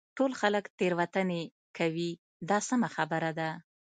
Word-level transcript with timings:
ټول 0.17 0.31
خلک 0.41 0.63
تېروتنې 0.79 1.41
کوي 1.77 2.09
دا 2.49 2.57
سمه 2.69 2.89
خبره 2.95 3.31
ده. 3.39 3.49